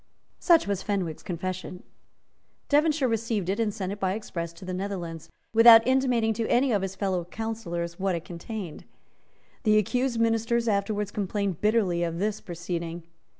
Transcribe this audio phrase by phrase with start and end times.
[0.39, 1.83] Such was Fenwick's confession.
[2.69, 6.71] Devonshire received it and sent it by express to the Netherlands, without intimating to any
[6.71, 8.85] of his fellow councillors what it contained.
[9.61, 13.03] The accused ministers afterwards complained bitterly of this proceeding.